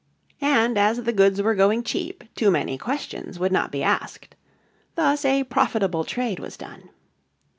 [0.41, 4.35] And as the goods were going cheap, too many questions would not be asked.
[4.95, 6.89] Thus a profitable trade was done.